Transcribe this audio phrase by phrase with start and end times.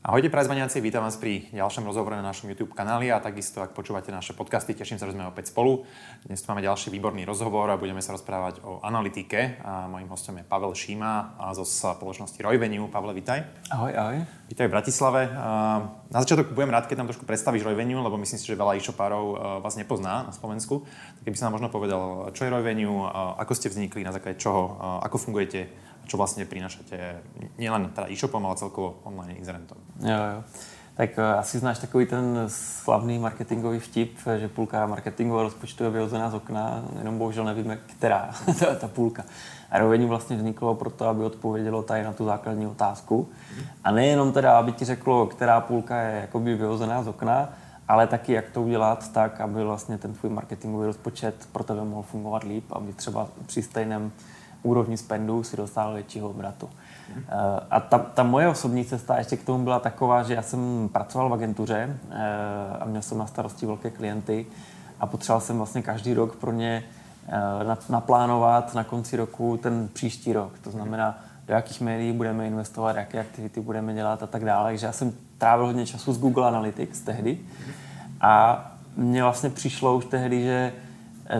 [0.00, 4.08] Ahojte prazvaniaci, vítam vás pri ďalšom rozhovore na našom YouTube kanáli a takisto, ak počúvate
[4.08, 5.84] naše podcasty, teším sa, že sme opäť spolu.
[6.24, 9.60] Dnes tu máme ďalší výborný rozhovor a budeme sa rozprávať o analytike.
[9.60, 12.88] A mojím hostom je Pavel Šíma a zo spoločnosti Royvenue.
[12.88, 13.44] Pavle, vítaj.
[13.68, 14.24] Ahoj, ahoj.
[14.48, 15.20] Vítaj v Bratislave.
[16.08, 19.60] Na začiatok budem rád, keď nám trošku predstavíš Royvenue, lebo myslím si, že veľa e-shopárov
[19.60, 20.88] vás nepozná na Slovensku.
[21.20, 23.04] Tak keby si nám možno povedal, čo je Royvenue,
[23.36, 27.22] ako ste vznikli, na základe čoho, ako fungujete čo vlastně prinášate
[27.58, 29.78] nielen teda e-shopom, ale celkovo online xrentom.
[30.02, 30.42] Jo, jo.
[30.94, 36.30] Tak uh, asi znáš takový ten slavný marketingový vtip, že půlka marketingového rozpočtu je vyhozená
[36.30, 39.24] z okna, jenom bohužel nevíme, která ta, ta půlka.
[39.70, 43.28] A rovení vlastně vzniklo proto, aby odpovědělo tady na tu základní otázku.
[43.84, 47.48] A nejenom teda, aby ti řeklo, která půlka je jakoby vyhozená z okna,
[47.88, 52.02] ale taky jak to udělat tak, aby vlastně ten tvůj marketingový rozpočet pro tebe mohl
[52.02, 54.12] fungovat líp, aby třeba při stejném
[54.62, 56.70] úrovni spendu si dostal většího obratu.
[57.16, 57.24] Mm.
[57.70, 61.28] A ta, ta moje osobní cesta ještě k tomu byla taková, že já jsem pracoval
[61.28, 62.16] v agentuře eh,
[62.80, 64.46] a měl jsem na starosti velké klienty
[65.00, 66.84] a potřeboval jsem vlastně každý rok pro ně
[67.28, 70.58] eh, naplánovat na konci roku ten příští rok.
[70.58, 74.70] To znamená, do jakých médií budeme investovat, jaké aktivity budeme dělat a tak dále.
[74.70, 77.38] Takže já jsem trávil hodně času s Google Analytics tehdy
[78.20, 78.64] a
[78.96, 80.89] mně vlastně přišlo už tehdy, že Eh,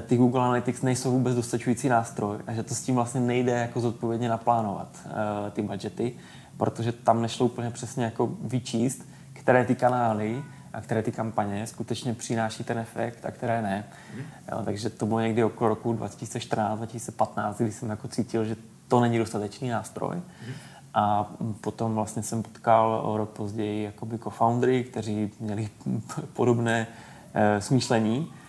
[0.01, 3.81] ty Google Analytics nejsou vůbec dostačující nástroj a že to s tím vlastně nejde jako
[3.81, 5.11] zodpovědně naplánovat uh,
[5.51, 6.13] ty budgety,
[6.57, 12.15] protože tam nešlo úplně přesně jako vyčíst, které ty kanály a které ty kampaně skutečně
[12.15, 13.85] přináší ten efekt a které ne.
[14.15, 14.23] Mm.
[14.53, 18.57] Jo, takže to bylo někdy okolo roku 2014-2015, kdy jsem jako cítil, že
[18.89, 20.17] to není dostatečný nástroj.
[20.17, 20.53] Mm.
[20.95, 25.69] A potom vlastně jsem potkal o rok později jakoby co-foundry, kteří měli
[26.33, 26.87] podobné
[27.35, 28.40] e, smýšlení Eh,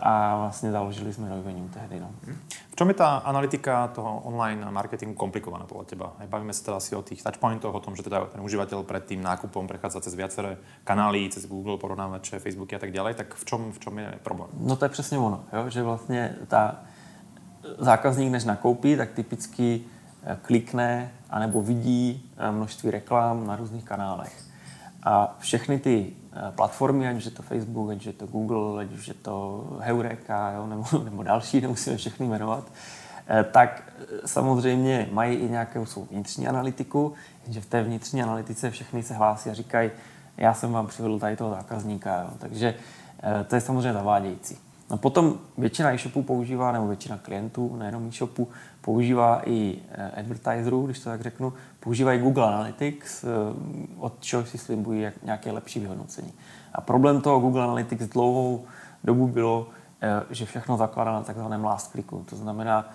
[0.00, 2.00] a vlastně založili jsme Revenue tehdy.
[2.00, 2.10] No.
[2.70, 6.06] V čom je ta analytika toho online marketingu komplikovaná podľa teba?
[6.26, 9.22] Bavíme sa teda asi o tých touchpointoch, o tom, že teda ten užívateľ pred tým
[9.22, 13.70] nákupom prechádza cez viaceré kanály, cez Google, porovnávače, Facebooky a tak ďalej, tak v čom,
[13.72, 14.50] v čom je problém?
[14.58, 15.70] No to je přesně ono, jo?
[15.70, 16.82] že vlastně ta
[17.78, 19.80] zákazník, než nakoupí, tak typicky
[20.24, 24.34] eh, klikne anebo vidí eh, množství reklam na různých kanálech.
[25.02, 26.12] A všechny ty
[26.50, 29.66] platformy, ať už je to Facebook, ať už je to Google, ať už je to
[29.80, 32.64] Heureka, jo, nebo, nebo další, nemusíme všechny jmenovat,
[33.26, 37.12] eh, tak eh, samozřejmě mají i nějakou svou vnitřní analytiku,
[37.48, 39.90] že v té vnitřní analytice všechny se hlásí a říkají,
[40.36, 42.30] já jsem vám přivedl tady toho zákazníka, jo.
[42.38, 42.74] takže
[43.46, 44.58] to je samozřejmě zavádějící.
[44.90, 48.48] No potom většina e-shopů používá, nebo většina klientů, nejenom e-shopů,
[48.82, 53.28] používá i eh, advertiserů, když to tak řeknu, používají Google Analytics, eh,
[53.98, 56.32] od čeho si slibují nějaké lepší vyhodnocení.
[56.72, 58.64] A problém toho Google Analytics dlouhou
[59.04, 59.68] dobu bylo,
[60.00, 62.24] eh, že všechno zakládá na takzvaném last clicku.
[62.30, 62.90] To znamená,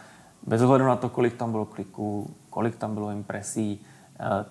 [0.48, 3.82] bez ohledu na to, kolik tam bylo kliků, kolik tam bylo impresí,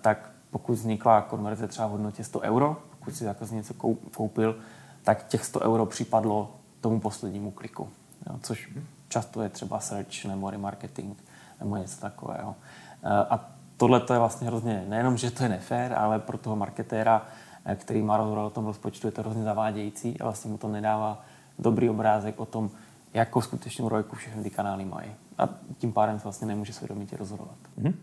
[0.01, 3.73] tak pokud vznikla konverze třeba v hodnotě 100 euro, pokud si zákazník něco
[4.15, 4.55] koupil,
[5.03, 7.89] tak těch 100 euro připadlo tomu poslednímu kliku.
[8.29, 8.69] Jo, což
[9.09, 11.17] často je třeba search nebo remarketing
[11.59, 12.55] nebo něco takového.
[13.03, 16.55] Eh, a tohle to je vlastně hrozně, nejenom, že to je nefér, ale pro toho
[16.55, 17.25] marketéra,
[17.65, 20.67] eh, který má rozhodovat o tom rozpočtu, je to hrozně zavádějící a vlastně mu to
[20.67, 21.21] nedává
[21.59, 22.69] dobrý obrázek o tom,
[23.13, 25.11] jakou skutečnou rojku všechny ty kanály mají.
[25.37, 27.57] A tím pádem se vlastně nemůže svědomitě rozhodovat.
[27.79, 27.93] Mm-hmm.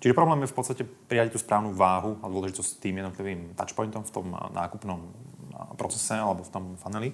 [0.00, 4.00] Čiže problém je v podstatě prijať tu správnou váhu a dôležitosť s tým jednotlivým touchpointom
[4.00, 5.12] v tom nákupnom
[5.76, 7.12] procese alebo v tom funneli.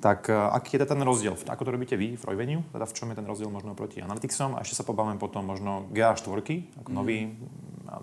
[0.00, 1.36] Tak eh, aký je ten rozdiel?
[1.36, 2.64] Ako to robíte vy v Royvenue?
[2.72, 4.56] Teda v čom je ten rozdiel možno proti Analyticsom?
[4.56, 6.96] A ešte sa pobavíme potom možno GA4, ako mm.
[6.96, 7.36] nový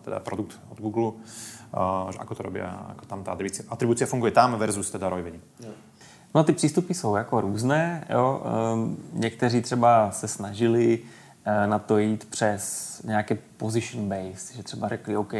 [0.03, 4.59] teda produkt od Google, uh, ako to robia, ako tam ta atribúcia, atribúcia funguje tam
[4.59, 5.39] versus teda Royvenue.
[6.35, 8.07] No ty přístupy jsou jako různé.
[8.09, 8.43] Jo.
[8.73, 14.87] Um, někteří třeba se snažili uh, na to jít přes nějaké position base, že třeba
[14.87, 15.33] řekli, OK,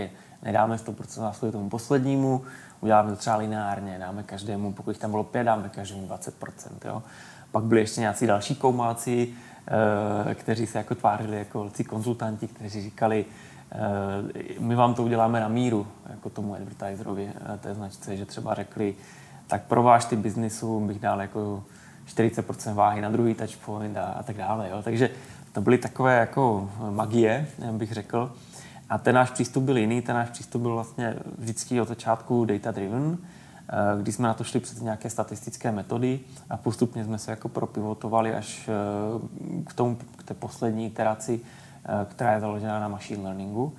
[0.44, 2.41] nedáme 100% zásluhy tomu poslednímu,
[2.81, 6.71] uděláme to třeba lineárně, dáme každému, pokud tam bylo pět, dáme každému 20%.
[6.85, 7.03] Jo.
[7.51, 9.33] Pak byli ještě nějací další koumáci,
[10.29, 13.25] eh, kteří se jako tvářili jako velcí konzultanti, kteří říkali,
[13.71, 18.53] eh, my vám to uděláme na míru, jako tomu advertiserovi eh, té značce, že třeba
[18.53, 18.95] řekli,
[19.47, 21.63] tak pro váš ty biznisu bych dal jako
[22.06, 24.69] 40% váhy na druhý touchpoint a, a tak dále.
[24.69, 24.81] Jo.
[24.83, 25.09] Takže
[25.51, 28.31] to byly takové jako magie, bych řekl.
[28.89, 33.18] A ten náš přístup byl jiný, ten náš přístup byl vlastně vždycky od začátku data-driven,
[33.18, 36.19] eh, když jsme na to šli přes nějaké statistické metody
[36.50, 41.39] a postupně jsme se jako propivotovali až eh, k, tomu, k té poslední iteraci,
[41.86, 43.74] eh, která je založena na machine learningu,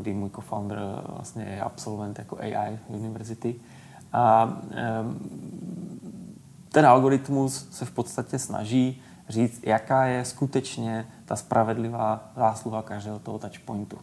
[0.00, 0.78] kdy můj co-founder
[1.08, 3.54] vlastně je absolvent jako AI University.
[4.12, 4.52] A
[6.68, 13.38] ten algoritmus se v podstatě snaží říct, jaká je skutečně ta spravedlivá zásluha každého toho
[13.38, 13.98] touchpointu.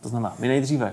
[0.00, 0.92] To znamená, my nejdříve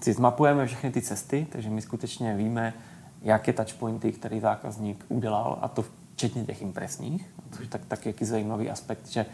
[0.00, 2.74] si zmapujeme všechny ty cesty, takže my skutečně víme,
[3.22, 5.84] jaké touchpointy, který zákazník udělal, a to
[6.14, 9.26] včetně těch impresních, což je tak, tak jaký zajímavý aspekt, že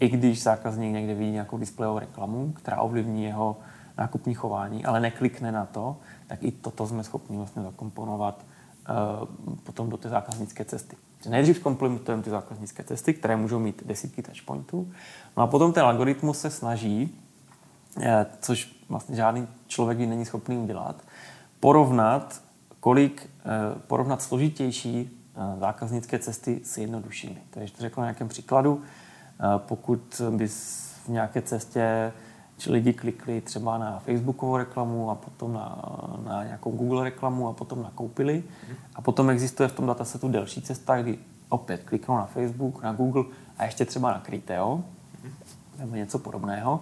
[0.00, 3.56] i když zákazník někde vidí nějakou displejovou reklamu, která ovlivní jeho
[3.98, 5.96] nákupní chování, ale neklikne na to,
[6.26, 8.44] tak i toto jsme schopni vlastně zakomponovat
[9.62, 10.96] potom do té zákaznické cesty.
[11.28, 14.92] Nejdřív zkomplementujeme ty zákaznické cesty, které můžou mít desítky touchpointů,
[15.36, 17.18] no a potom ten algoritmus se snaží,
[18.00, 21.02] eh, což vlastně žádný člověk by není schopný udělat,
[21.60, 22.42] porovnat,
[22.80, 25.18] kolik, eh, porovnat složitější
[25.58, 27.42] zákaznické cesty s jednoduššími.
[27.50, 28.82] Takže to řekl na nějakém příkladu,
[29.56, 32.12] pokud bys v nějaké cestě
[32.66, 35.82] lidi klikli třeba na Facebookovou reklamu a potom na,
[36.24, 38.44] na nějakou Google reklamu a potom nakoupili.
[38.94, 41.18] A potom existuje v tom datasetu delší cesta, kdy
[41.48, 43.24] opět kliknou na Facebook, na Google
[43.58, 44.84] a ještě třeba na Criteo
[45.78, 46.80] nebo něco podobného,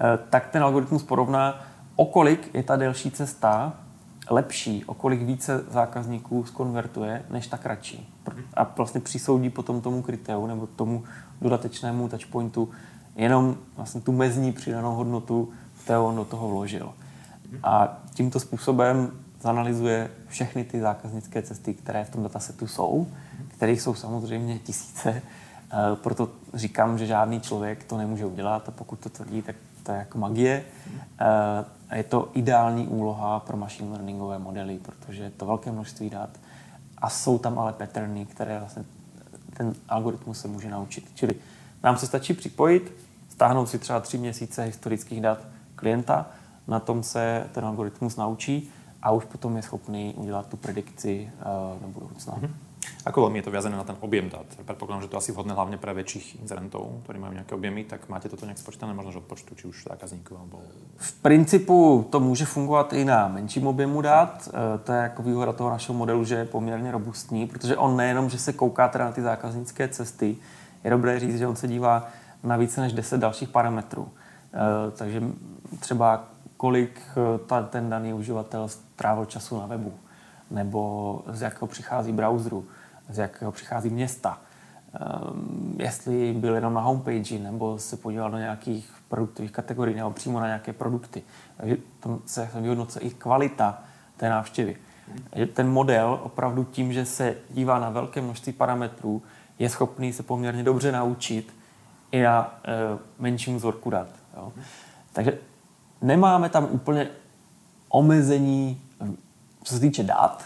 [0.00, 1.60] e, tak ten algoritmus porovná,
[1.96, 3.72] o kolik je ta delší cesta
[4.30, 8.14] lepší, o kolik více zákazníků skonvertuje, než ta kratší.
[8.54, 11.04] A vlastně přisoudí potom tomu Criteu nebo tomu
[11.40, 12.68] dodatečnému touchpointu
[13.16, 15.48] jenom vlastně tu mezní přidanou hodnotu,
[15.84, 16.92] kterou on do toho vložil.
[17.62, 19.10] A tímto způsobem
[19.40, 23.06] zanalizuje všechny ty zákaznické cesty, které v tom datasetu jsou,
[23.48, 25.10] kterých jsou samozřejmě tisíce.
[25.10, 25.22] E,
[25.96, 29.98] proto říkám, že žádný člověk to nemůže udělat a pokud to tvrdí, tak to je
[29.98, 30.64] jako magie.
[31.90, 36.30] E, je to ideální úloha pro machine learningové modely, protože je to velké množství dat
[36.98, 38.84] a jsou tam ale patterny, které vlastně
[39.56, 41.10] ten algoritmus se může naučit.
[41.14, 41.34] Čili
[41.82, 43.05] nám se stačí připojit,
[43.36, 45.38] stáhnout si třeba tři měsíce historických dat
[45.74, 46.26] klienta,
[46.68, 48.70] na tom se ten algoritmus naučí
[49.02, 52.34] a už potom je schopný udělat tu predikci uh, do budoucna.
[52.34, 52.50] Mm-hmm.
[53.04, 54.46] Ako velmi je to viazané na ten objem dat?
[54.64, 58.28] Předpokládám, že to asi vhodné hlavně pro větších inzerentů, kteří mají nějaké objemy, tak máte
[58.28, 60.38] toto nějak spočítané možná od počtu, či už zákazníků?
[60.38, 60.60] Nebo...
[60.96, 64.48] V principu to může fungovat i na menším objemu dat.
[64.48, 68.30] Eh, to je jako výhoda toho našeho modelu, že je poměrně robustní, protože on nejenom,
[68.30, 70.36] že se kouká teda na ty zákaznické cesty,
[70.84, 72.08] je dobré říct, že on se dívá
[72.42, 74.08] na více než 10 dalších parametrů.
[74.54, 75.22] Eh, takže
[75.80, 76.24] třeba
[76.56, 79.92] kolik eh, ta, ten daný uživatel strávil času na webu,
[80.50, 82.64] nebo z jakého přichází browseru,
[83.08, 84.38] z jakého přichází města,
[84.94, 84.98] eh,
[85.76, 90.46] jestli byl jenom na homepage, nebo se podíval do nějakých produktových kategorií, nebo přímo na
[90.46, 91.22] nějaké produkty.
[91.56, 93.82] Takže tam se vyhodnocuje i kvalita
[94.16, 94.76] té návštěvy.
[95.52, 99.22] Ten model opravdu tím, že se dívá na velké množství parametrů,
[99.58, 101.55] je schopný se poměrně dobře naučit
[102.12, 104.08] i na e, menším vzorku dat.
[104.36, 104.52] Jo.
[105.12, 105.38] Takže
[106.02, 107.08] nemáme tam úplně
[107.88, 108.80] omezení,
[109.62, 110.44] co se týče dat,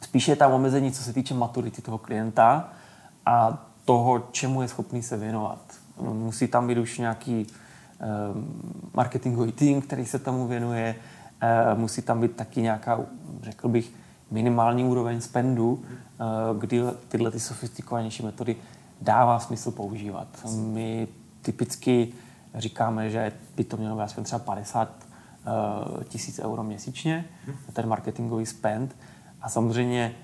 [0.00, 2.68] spíše je tam omezení, co se týče maturity toho klienta
[3.26, 5.60] a toho, čemu je schopný se věnovat.
[6.00, 7.46] Musí tam být už nějaký e,
[8.94, 10.96] marketingový tým, který se tomu věnuje,
[11.40, 13.00] e, musí tam být taky nějaká,
[13.42, 13.92] řekl bych,
[14.30, 15.84] minimální úroveň spendu,
[16.58, 18.56] kdy tyhle ty sofistikovanější metody
[19.04, 20.28] dává smysl používat.
[20.56, 21.08] My
[21.42, 22.12] typicky
[22.54, 27.24] říkáme, že by to mělo být aspoň třeba 50 eh, tisíc euro měsíčně,
[27.72, 28.96] ten marketingový spend.
[29.42, 30.14] A samozřejmě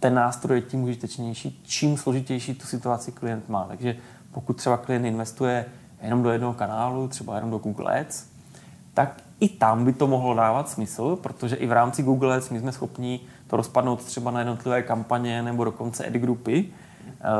[0.00, 3.64] ten nástroj je tím užitečnější, čím složitější tu situaci klient má.
[3.64, 3.96] Takže
[4.32, 5.64] pokud třeba klient investuje
[6.02, 8.26] jenom do jednoho kanálu, třeba jenom do Google Ads,
[8.94, 12.60] tak i tam by to mohlo dávat smysl, protože i v rámci Google Ads my
[12.60, 16.72] jsme schopni to rozpadnout třeba na jednotlivé kampaně nebo dokonce ad grupy,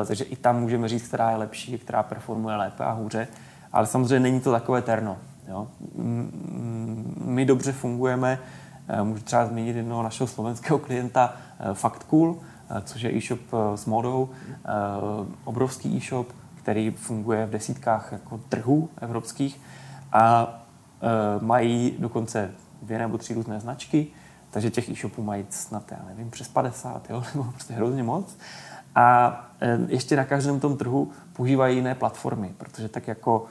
[0.06, 3.28] takže i tam můžeme říct, která je lepší, která performuje lépe a hůře.
[3.72, 5.16] Ale samozřejmě není to takové terno.
[5.48, 5.68] Jo.
[7.24, 8.38] My dobře fungujeme,
[8.88, 12.36] eh, můžu třeba zmínit jednoho našeho slovenského klienta eh, Factcool,
[12.84, 13.40] což je e-shop
[13.74, 14.30] s modou,
[15.44, 16.32] obrovský e-shop,
[16.62, 19.60] který funguje v desítkách jako trhů evropských
[20.12, 20.58] a
[21.40, 22.50] mají dokonce
[22.82, 24.06] dvě nebo tři různé značky,
[24.50, 28.38] takže těch e-shopů mají snad, já nevím, přes 50, jo, nebo prostě hrozně moc.
[28.96, 29.40] A
[29.88, 33.46] ještě na každém tom trhu používají jiné platformy, protože tak jako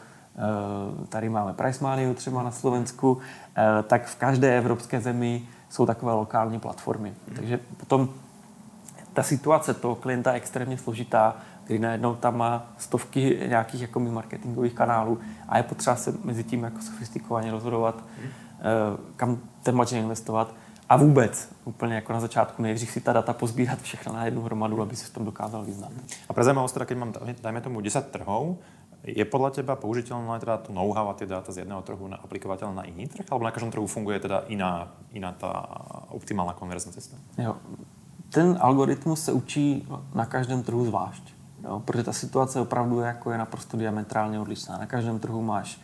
[1.03, 3.17] e, tady máme Pricemaniu třeba na Slovensku,
[3.57, 7.13] e, tak v každé evropské zemi jsou takové lokální platformy.
[7.35, 8.09] Takže potom
[9.13, 11.35] ta situace toho klienta je extrémně složitá,
[11.67, 16.63] kdy najednou tam má stovky nějakých jako marketingových kanálů a je potřeba se mezi tím
[16.63, 18.03] jako sofistikovaně rozhodovat,
[19.15, 20.53] kam ten budget investovat.
[20.89, 24.81] A vůbec, úplně jako na začátku, nejdřív si ta data pozbírat všechno na jednu hromadu,
[24.81, 25.91] aby se v tom dokázal vyznat.
[26.29, 28.57] A pre zajímavost, teda, keď mám, dajme tomu 10 trhov,
[29.03, 32.85] je podle teba použitelné teda to know-how a ty data z jedného trhu aplikovatelné na
[32.85, 33.25] jiný trh?
[33.29, 35.65] Alebo na každém trhu funguje teda jiná, jiná ta
[36.09, 37.17] optimální konverzní cesta?
[37.37, 37.55] Jo.
[38.29, 41.33] Ten algoritmus se učí na každém trhu zvlášť.
[41.63, 41.81] Jo?
[41.85, 44.77] Protože ta situace opravdu je, jako je naprosto diametrálně odlišná.
[44.77, 45.79] Na každém trhu máš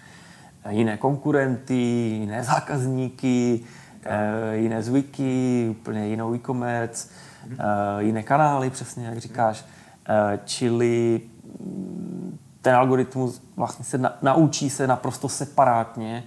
[0.70, 1.74] jiné konkurenty,
[2.20, 3.64] jiné zákazníky,
[4.04, 7.10] eh, jiné zvyky, úplně jinou e-commerce,
[7.52, 9.66] eh, jiné kanály, přesně jak říkáš.
[10.10, 11.22] Eh, čili
[11.60, 16.24] mm, ten algoritmus vlastně se na, naučí se naprosto separátně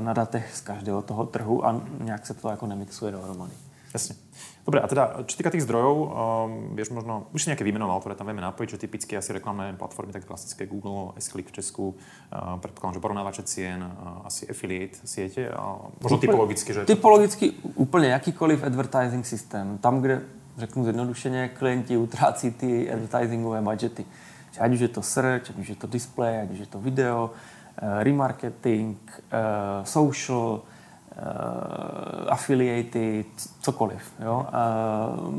[0.00, 3.52] na datech z každého toho trhu a nějak se to jako nemixuje dohromady.
[3.94, 4.14] Jasně.
[4.62, 6.10] Dobre, a teda, čo týka tých zdrojov, um,
[6.78, 10.14] vieš možno, už si nejaké vymenoval, ktoré tam vieme napojiť, že typicky asi reklamné platformy,
[10.14, 15.50] tak klasické Google, S-Click v Česku, uh, predpokladám, že porovnávače cien, uh, asi affiliate siete,
[15.50, 16.84] a možno Úplne, typologicky, že...
[16.86, 19.78] Typologicky úplně jakýkoliv advertising systém.
[19.78, 20.22] Tam, kde,
[20.58, 24.04] řeknu zjednodušeně, klienti utrácí ty advertisingové budgety.
[24.60, 27.30] Ať už je to search, ať už je to display, ať už je to video,
[27.34, 30.62] uh, remarketing, uh, social,
[32.28, 33.24] affiliaty,
[33.60, 34.12] cokoliv.
[34.20, 34.46] Jo?
[34.48, 35.34] Uh,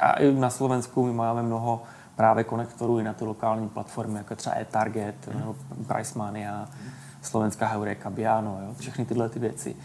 [0.00, 1.82] a i na Slovensku my máme mnoho
[2.16, 5.38] právě konektorů i na ty lokální platformy, jako třeba e-Target, mm.
[5.38, 6.68] nebo Pricemania,
[7.22, 8.74] Slovenská Heureka, Biano, jo?
[8.78, 9.76] všechny tyhle ty věci.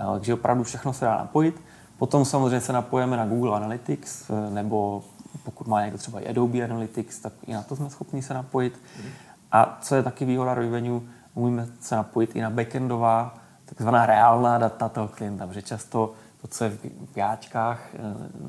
[0.00, 1.60] Uh, takže opravdu všechno se dá napojit.
[1.98, 5.02] Potom samozřejmě se napojíme na Google Analytics, nebo
[5.44, 8.80] pokud má někdo třeba Adobe Analytics, tak i na to jsme schopni se napojit.
[8.96, 9.10] Mm.
[9.52, 11.00] A co je taky výhoda Revenue,
[11.34, 13.34] umíme se napojit i na backendová
[13.64, 16.70] takzvaná reálná data toho klienta, protože často to, co je
[17.12, 17.98] v jáčkách, eh,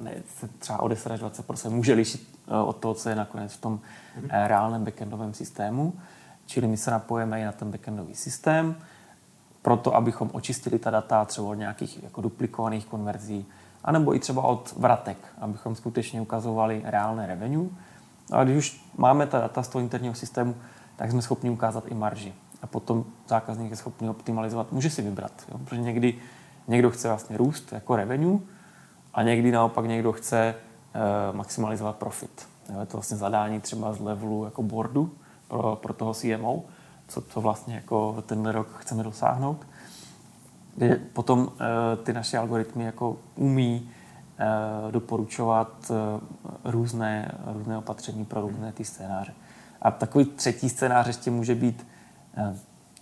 [0.03, 3.53] ne, se třeba o 10 až 20 může lišit eh, od toho, co je nakonec
[3.53, 3.79] v tom
[4.29, 5.93] eh, reálném backendovém systému.
[6.45, 8.75] Čili my se napojíme i na ten backendový systém,
[9.61, 13.45] proto abychom očistili ta data třeba od nějakých jako duplikovaných konverzí,
[13.83, 17.69] anebo i třeba od vratek, abychom skutečně ukazovali reálné revenue.
[18.31, 20.55] A když už máme ta data z toho interního systému,
[20.95, 22.33] tak jsme schopni ukázat i marži
[22.65, 25.31] a potom zákazník je schopný optimalizovat, může si vybrat.
[25.51, 25.57] Jo?
[25.57, 26.15] Protože někdy
[26.67, 28.39] někdo chce vlastně růst jako revenue
[29.13, 30.55] a někdy naopak někdo chce e,
[31.31, 32.47] maximalizovat profit.
[32.73, 32.79] Jo?
[32.79, 35.13] Je to vlastně zadání třeba z levelu jako boardu
[35.47, 36.63] pro, pro toho CMO,
[37.07, 39.67] co, co vlastně jako tenhle rok chceme dosáhnout.
[40.75, 43.89] Kde potom e, ty naše algoritmy jako umí
[44.39, 45.91] e, doporučovat
[46.63, 49.33] různé, různé opatření pro různé ty scénáře.
[49.81, 51.94] A takový třetí scénář ještě může být Eh,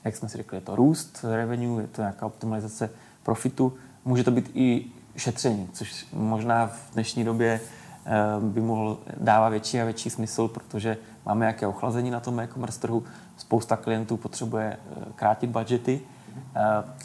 [0.04, 2.90] jak jsme si řekli, je to růst revenue, je to nějaká optimalizace
[3.24, 3.74] profitu,
[4.06, 4.86] může to být i
[5.16, 7.62] šetření, což možná v dnešní době
[8.06, 12.80] eh, by mohlo dávat větší a větší smysl, protože máme nějaké ochlazení na tom e-commerce
[12.80, 13.04] trhu,
[13.38, 16.02] spousta klientů potřebuje eh, krátit budgety,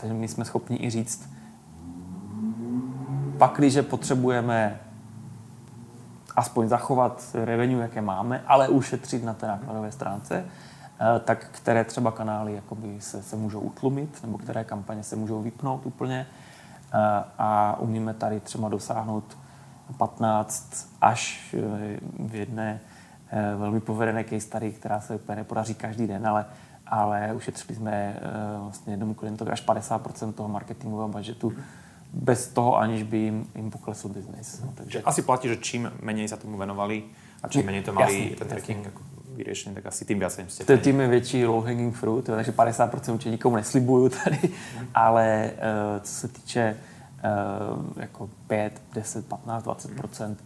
[0.01, 1.31] takže my jsme schopni i říct,
[3.39, 4.81] pak, když potřebujeme
[6.37, 10.68] aspoň zachovat revenue, jaké máme, ale ušetřit na té nákladové stránce, Eh,
[11.25, 15.87] tak které třeba kanály jakoby se, se můžou utlumit, nebo které kampaně se můžou vypnout
[15.87, 16.27] úplně.
[16.93, 19.39] Eh, a umíme tady třeba dosáhnout
[19.97, 22.81] 15 až eh, v jedné
[23.57, 26.47] velmi povedené case study, která se úplně nepodaří každý den, ale,
[26.87, 28.21] ale ušetřili jsme
[28.59, 31.53] vlastně jednomu klientovi až 50% toho marketingového budžetu
[32.13, 34.63] bez toho, aniž by jim, jim poklesl biznis.
[34.65, 35.03] No, takže...
[35.03, 37.03] Asi platí, že čím méně se tomu venovali
[37.43, 38.85] a čím méně to mali jasný, ten tracking jasný.
[38.85, 40.65] jako vyřešený, tak asi tím víc jste.
[40.65, 44.39] To je větší low hanging fruit, takže 50% určitě nikomu neslibuju tady,
[44.95, 50.37] ale uh, co se týče uh, jako 5, 10, 15, 20%,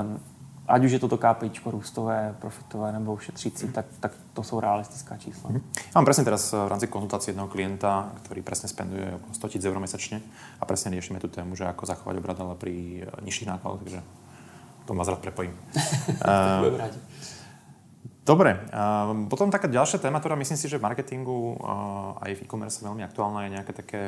[0.00, 0.20] um,
[0.68, 3.72] ať už je to to KPIčko růstové, profitové nebo ušetřící, mm.
[3.72, 5.50] tak, tak to jsou realistická čísla.
[5.50, 5.62] Mm.
[5.94, 9.78] mám presne teraz v rámci konzultácie jednoho klienta, ktorý presne spenduje okolo 100 000 eur
[9.80, 10.20] mesačne
[10.60, 12.74] a presne riešime tú tému, že ako zachovať obrad, ale pri
[13.24, 14.00] nižších nákladoch, takže
[14.84, 15.52] to vás rád prepojím.
[16.28, 16.84] uh,
[18.28, 18.60] Dobre,
[19.32, 23.00] potom taká ďalšia téma, ktorá myslím si, že v marketingu uh, aj v e-commerce veľmi
[23.00, 24.00] aktuálna je nejaké také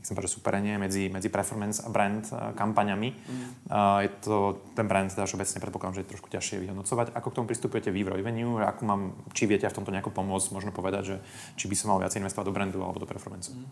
[0.00, 3.08] nechcem povedať, superenie medzi, medzi performance a brand kampaňami.
[3.08, 3.44] Mm.
[3.72, 4.36] Uh, je to
[4.76, 7.16] ten brand, teda obecne predpokladám, že je trošku ťažšie vyhodnocovať.
[7.16, 8.60] Ako k tomu pristupujete vy v Royvenue?
[8.60, 11.16] Ako mám, či viete v tomto nejako pomôcť, možno povedať, že
[11.56, 13.52] či by som mal viac investovať do brandu alebo do performance?
[13.52, 13.64] Mm.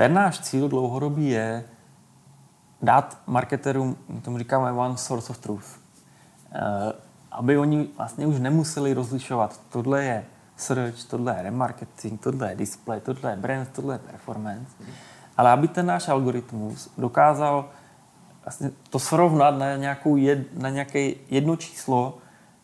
[0.00, 1.64] Ten náš cíl dlouhodobý je
[2.80, 5.76] dát marketerům, tomu říkáme one source of truth.
[6.56, 6.96] Uh,
[7.30, 10.24] aby oni vlastně už nemuseli rozlišovat, tohle je
[10.56, 14.72] search, tohle je remarketing, tohle je display, tohle je brand, tohle je performance,
[15.36, 17.68] ale aby ten náš algoritmus dokázal
[18.44, 22.18] vlastně to srovnat na, nějakou jed, na nějaké jedno číslo,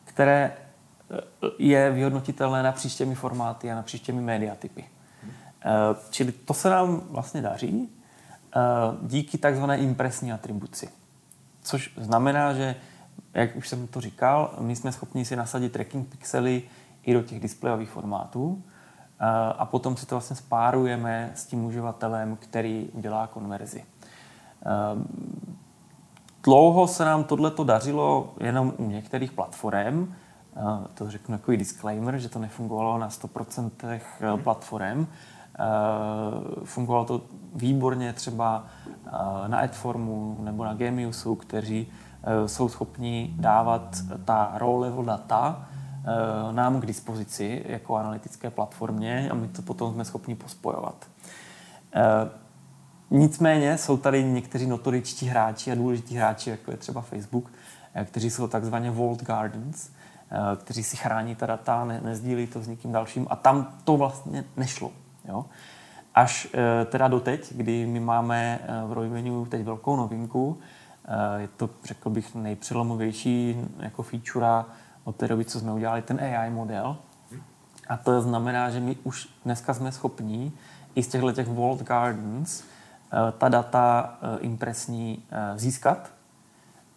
[0.04, 1.20] které eh,
[1.58, 4.85] je vyhodnotitelné na příštěmi formáty a na příštěmi mediatypy.
[5.64, 5.70] Eh,
[6.11, 7.88] čili to se nám vlastně daří
[8.56, 8.61] eh,
[9.02, 10.88] díky takzvané impresní atribuci.
[11.62, 12.76] Což znamená, že
[13.37, 16.62] jak už jsem to říkal, my jsme schopni si nasadit tracking pixely
[17.02, 18.62] i do těch displejových formátů
[19.59, 23.85] a potom si to vlastně spárujeme s tím uživatelem, který dělá konverzi.
[26.43, 30.14] Dlouho se nám tohleto dařilo jenom u některých platform,
[30.95, 35.07] to řeknu takový disclaimer, že to nefungovalo na 100% platform,
[36.64, 37.21] Fungovalo to
[37.55, 38.66] výborně třeba
[39.47, 41.93] na Adformu nebo na Geniusu, kteří
[42.47, 45.66] jsou schopni dávat ta row level data
[46.50, 51.06] nám k dispozici jako analytické platformě a my to potom jsme schopni pospojovat.
[53.11, 57.52] Nicméně jsou tady někteří notoričtí hráči a důležití hráči, jako je třeba Facebook,
[57.95, 59.90] eh, kteří jsou takzvaně walled gardens,
[60.30, 63.97] eh, kteří si chrání ta data, ne, nezdílí to s nikým dalším a tam to
[63.97, 64.92] vlastně nešlo.
[65.28, 65.45] Jo?
[66.14, 70.59] Až eh, teda doteď, kdy my máme v Roivenu teď velkou novinku,
[71.36, 74.64] je to, řekl bych, nejpřelomovější jako feature
[75.04, 76.96] od té doby, co jsme udělali ten AI model.
[77.88, 80.52] A to znamená, že my už dneska jsme schopní
[80.94, 82.64] i z těchto těch walled gardens
[83.12, 86.10] Eh, ta data eh, impresní eh, získat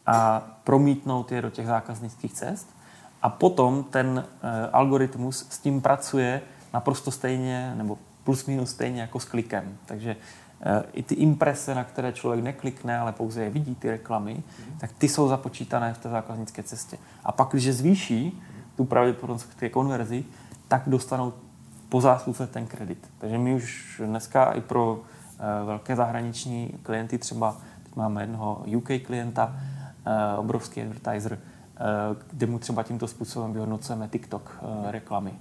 [0.05, 2.67] a promítnout je do těch zákaznických cest.
[3.21, 4.25] A potom ten
[4.73, 6.41] algoritmus s tím pracuje
[6.73, 9.77] naprosto stejně, nebo plus minus stejně jako s klikem.
[9.85, 10.15] Takže
[10.93, 14.77] i ty imprese, na které člověk neklikne, ale pouze je vidí, ty reklamy, mm.
[14.79, 16.97] tak ty jsou započítané v té zákaznické cestě.
[17.23, 18.41] A pak, když zvýší
[18.75, 20.25] tu pravděpodobnost k té konverzi,
[20.67, 21.33] tak dostanou
[21.89, 23.07] po zásluze ten kredit.
[23.17, 25.01] Takže my už dneska i pro
[25.39, 29.55] Eh, velké zahraniční klienty, třeba teď máme jednoho UK klienta,
[30.05, 31.79] eh, obrovský advertiser, eh,
[32.31, 34.57] kde mu třeba tímto způsobem vyhodnocujeme TikTok
[34.89, 35.31] reklamy.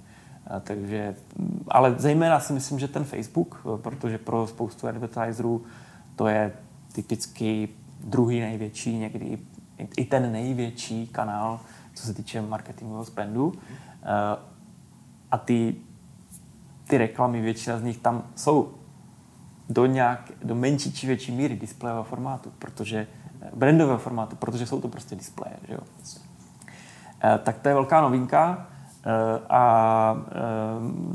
[0.61, 5.63] Takže, mm, ale zejména si myslím, že ten Facebook, protože pro spoustu advertiserů
[6.15, 6.53] to je
[6.91, 7.69] typicky
[8.03, 9.39] druhý největší, někdy
[9.97, 11.59] i ten největší kanál,
[11.93, 13.53] co se týče marketingového spendu.
[15.31, 15.75] A ty,
[16.87, 18.73] ty reklamy, většina z nich tam jsou
[19.69, 23.07] do, nějak, do menší či větší míry displejového formátu, protože
[23.55, 25.55] brandového formátu, protože jsou to prostě displeje.
[25.67, 25.79] Že jo?
[27.23, 28.67] Eh, tak to je velká novinka
[29.49, 29.63] a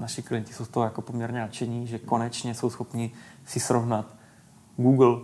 [0.00, 3.12] naši klienti jsou z toho jako poměrně nadšení, že konečně jsou schopni
[3.46, 4.06] si srovnat
[4.76, 5.16] Google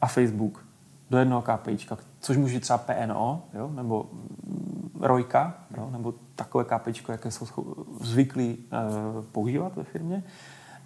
[0.00, 0.64] a Facebook
[1.10, 3.70] do jednoho KPIčka, což může třeba PNO, jo?
[3.74, 4.06] nebo
[5.00, 5.88] Rojka, jo?
[5.90, 7.46] nebo takové KPIčko, jaké jsou
[8.00, 8.58] zvyklí
[9.32, 10.22] používat ve firmě.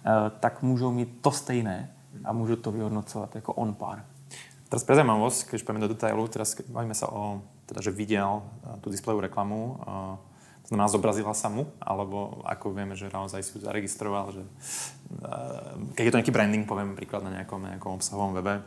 [0.05, 1.89] Eh, tak můžou mít to stejné
[2.23, 4.05] a můžu to vyhodnocovat jako on par.
[4.69, 8.77] Teraz pre zaujímavosť, keď pojďme do detailu, teraz bavíme sa o, teda, že viděl eh,
[8.85, 10.17] tu displejovú reklamu, eh,
[10.67, 14.41] znamená, zobrazila sa mu, alebo ako vieme, že naozaj si ju zaregistroval, že
[15.93, 18.65] keď je to nejaký branding, poviem príklad na nejakom, nejakom obsahovom webe.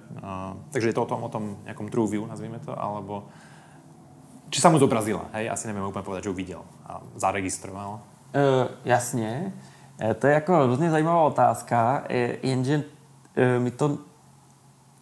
[0.70, 3.26] Takže je to o tom, o tom nejakom true view, nazvime to, alebo
[4.48, 8.00] či sa mu zobrazila, hej, asi neviem úplne povedať, že ju videl a zaregistroval.
[8.32, 9.52] Uh, jasně.
[10.00, 12.04] Eh, to je jako hrozně zajímavá otázka,
[12.42, 12.84] jenže
[13.36, 13.98] eh, mi to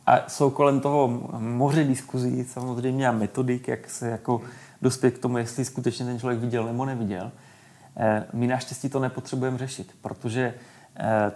[0.07, 4.41] a jsou kolem toho moře diskuzí samozřejmě a metodik, jak se jako
[4.83, 7.33] dospět k tomu, jestli skutečně ten člověk viděl nebo neviděl.
[7.97, 10.55] Eh, my naštěstí to nepotřebujeme řešit, protože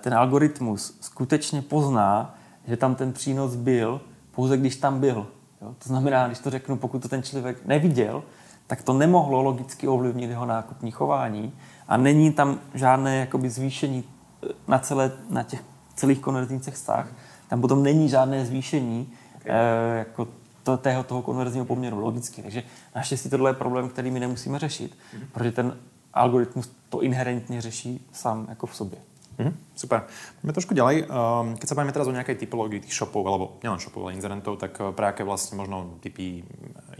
[0.01, 2.35] ten algoritmus skutečně pozná,
[2.67, 4.01] že tam ten přínos byl,
[4.31, 5.27] pouze když tam byl.
[5.63, 5.75] Jo?
[5.79, 8.23] To znamená, když to řeknu, pokud to ten člověk neviděl,
[8.67, 11.53] tak to nemohlo logicky ovlivnit jeho nákupní chování
[11.89, 17.09] a není tam žádné jakoby zvýšení eh, na, celé, na těch celých konverzních cestách.
[17.49, 19.53] Tam potom není žádné zvýšení okay.
[19.53, 20.29] eh, jako
[20.63, 22.43] to, tého, toho konverzního poměru, logicky.
[22.43, 22.63] Takže
[22.97, 25.27] naštěstí tohle je problém, který my nemusíme řešit, mm-hmm.
[25.33, 25.77] protože ten
[26.15, 28.99] algoritmus to inherentně řeší sám jako v sobě.
[29.41, 30.05] Mm, super.
[30.41, 31.09] Poďme trošku ďalej.
[31.09, 34.61] Um, keď sa bavíme teraz o nejakej typológii tých shopov, alebo nielen shopov, ale inzerentov,
[34.61, 36.45] tak eh, pre aké vlastne možno typy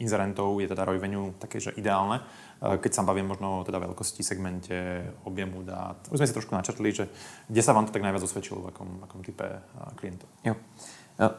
[0.01, 2.25] inzerentov je teda Roivenu také, že ideálne?
[2.65, 6.01] Eh, keď sa bavím možno o teda veľkosti, segmente, objemu dát.
[6.09, 7.05] Už sme si trošku načrtli, že
[7.45, 10.25] kde sa vám to tak najviac osvedčilo, v akom, v akom type eh, klientů?
[10.41, 10.57] Jo.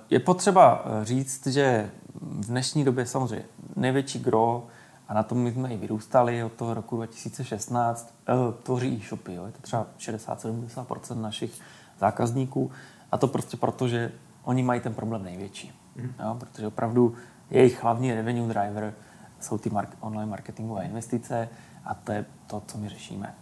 [0.10, 1.92] Je potřeba říct, že
[2.22, 4.68] v dnešní době samozřejmě největší gro
[5.08, 9.34] a na tom my jsme i vyrůstali od toho roku 2016, eh, tvoří e-shopy.
[9.34, 9.46] Jo.
[9.46, 11.60] Je to třeba 60-70% našich
[12.00, 12.72] zákazníků.
[13.12, 14.12] A to prostě proto, že
[14.44, 15.72] oni mají ten problém největší.
[15.96, 16.14] Mm.
[16.20, 17.16] Jo, protože opravdu
[17.50, 18.94] jejich hlavní revenue driver
[19.40, 21.50] jsou ty mark- online marketingové investice
[21.86, 23.36] a to je to, co my řešíme.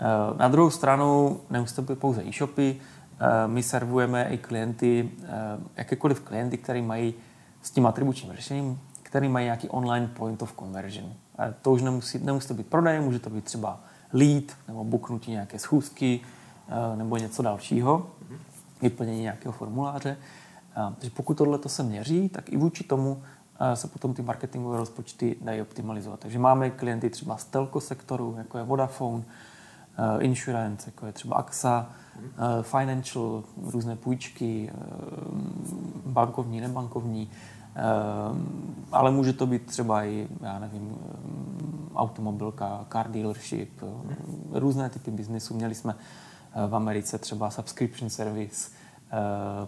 [0.00, 2.84] Eh, na druhou stranu neustupují pouze e-shopy, eh,
[3.46, 5.10] my servujeme i klienty,
[5.76, 7.14] jakékoliv klienty, které mají
[7.62, 8.80] s tím atribučním řešením
[9.12, 11.12] který mají nějaký online point of conversion.
[11.38, 13.80] A to už nemusí, nemusí to být prodej, může to být třeba
[14.12, 16.20] lead nebo booknutí nějaké schůzky
[16.68, 18.10] eh, nebo něco dalšího,
[18.82, 20.16] vyplnění nějakého formuláře.
[20.74, 23.22] Takže pokud tohle to se měří, tak i vůči tomu
[23.60, 26.20] eh, se potom ty marketingové rozpočty dají optimalizovat.
[26.20, 29.32] Takže máme klienty třeba z telko sektoru, jako je Vodafone, eh,
[30.18, 31.90] insurance, jako je třeba AXA,
[32.62, 34.72] financial, různé půjčky,
[36.06, 37.30] bankovní, nebankovní,
[38.92, 40.98] ale může to být třeba i, já nevím,
[41.94, 43.82] automobilka, car dealership,
[44.52, 45.54] různé typy biznesu.
[45.54, 45.94] Měli jsme
[46.68, 48.70] v Americe třeba subscription service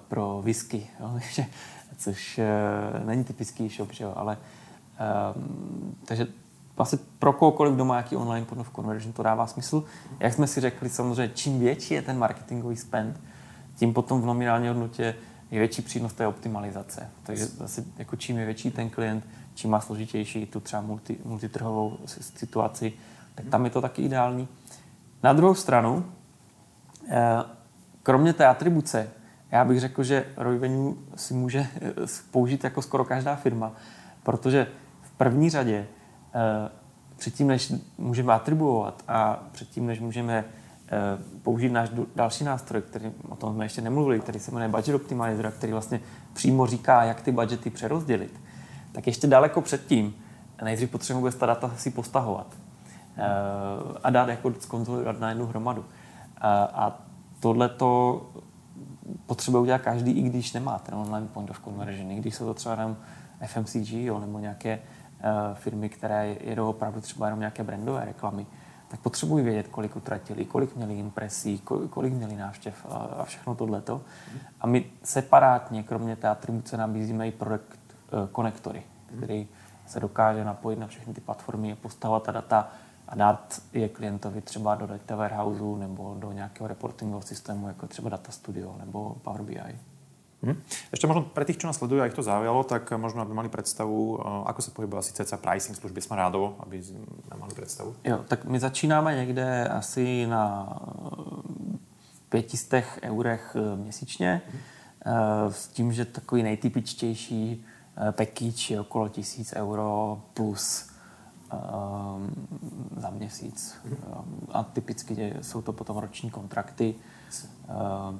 [0.09, 0.91] pro whisky,
[1.97, 2.41] což
[3.05, 4.13] není typický shop, že jo?
[4.17, 4.39] ale
[6.05, 6.27] takže
[6.77, 9.85] vlastně pro kohokoliv, kdo má nějaký online of conversion, to dává smysl.
[10.21, 13.21] Jak jsme si řekli, samozřejmě, čím větší je ten marketingový spend,
[13.77, 15.15] tím potom v nominální hodnotě
[15.51, 17.11] je větší přínos té optimalizace.
[17.23, 21.99] Takže zase jako čím je větší ten klient, čím má složitější tu třeba multi, multitrhovou
[22.07, 22.93] situaci,
[23.35, 24.49] tak tam je to taky ideální.
[25.23, 26.05] Na druhou stranu,
[27.09, 27.43] eh,
[28.03, 29.11] kromě té atribuce,
[29.51, 31.93] já bych řekl, že Royvenue si může eh,
[32.31, 33.73] použít jako skoro každá firma,
[34.23, 34.67] protože
[35.03, 35.87] v první řadě
[37.17, 40.45] předtím, než můžeme atribuovat a předtím, než můžeme
[41.43, 45.51] použít náš další nástroj, který o tom jsme ještě nemluvili, který se jmenuje Budget Optimizer,
[45.51, 46.01] který vlastně
[46.33, 48.41] přímo říká, jak ty budgety přerozdělit,
[48.93, 50.15] tak ještě daleko předtím
[50.63, 52.47] nejdřív potřebujeme vůbec ta data si postahovat
[54.03, 55.85] a dát jako skonzolidovat na jednu hromadu.
[56.41, 57.03] A
[57.41, 58.23] tohle to
[59.27, 62.55] potřebuje udělat každý, i když nemá ten online point of conversion, i když jsou to
[62.55, 62.97] třeba jenom
[63.47, 64.79] FMCG jo, nebo nějaké
[65.55, 68.47] firmy, které jedou opravdu třeba jenom nějaké brandové reklamy,
[68.89, 71.59] tak potřebují vědět, kolik utratili, kolik měli impresí,
[71.91, 74.01] kolik měli návštěv a, všechno tohleto.
[74.61, 77.79] A my separátně, kromě té atribuce, nabízíme i produkt
[78.13, 78.83] uh, konektory,
[79.17, 79.49] který
[79.87, 82.69] se dokáže napojit na všechny ty platformy a postavovat ta data
[83.09, 88.11] a dát je klientovi třeba do data warehouse nebo do nějakého reportingového systému, jako třeba
[88.11, 89.79] Data Studio nebo Power BI.
[90.45, 90.61] Hmm.
[90.93, 94.21] Ešte možno pre tých, čo nás sledujú, ak to zaujalo, tak možno aby mali predstavu,
[94.21, 96.85] eh, ako sa pohybuje asi cca pricing služby Smarádovo, aby
[97.33, 97.97] mali predstavu.
[98.05, 100.69] Jo, tak my začínáme někde asi na
[102.29, 104.61] 500 eh, eurech eh, měsíčně, hmm.
[105.53, 107.65] s tím, že takový nejtypičtější
[108.11, 110.91] package je okolo 1000 euro plus
[112.97, 113.77] za měsíc.
[114.53, 116.95] A typicky jsou to potom roční kontrakty,